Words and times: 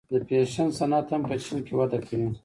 د 0.09 0.13
فیشن 0.27 0.69
صنعت 0.79 1.07
هم 1.11 1.21
په 1.29 1.35
چین 1.43 1.59
کې 1.65 1.73
وده 1.79 1.99
کوي. 2.07 2.29